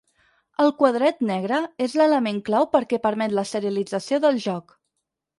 [0.61, 4.75] El quadret negre és l'element clau perquè permet la serialització del joc.